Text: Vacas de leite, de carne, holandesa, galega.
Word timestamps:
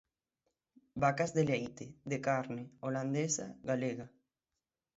Vacas 1.03 1.31
de 1.35 1.43
leite, 1.49 1.85
de 2.11 2.17
carne, 2.29 2.63
holandesa, 2.85 3.45
galega. 3.69 4.07